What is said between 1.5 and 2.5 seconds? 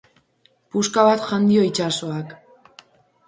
dio itsasoak.